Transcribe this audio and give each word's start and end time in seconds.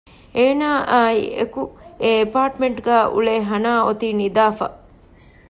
އޭނާ 0.37 0.69
އާއި 0.91 1.23
އެކު 1.37 1.63
އެ 2.01 2.09
އެޕާޓްމެންޓް 2.19 2.79
ގައި 2.85 3.07
އުޅޭ 3.13 3.35
ހަނާ 3.49 3.71
އޮތީ 3.85 4.07
ނިދާފަ 4.19 4.67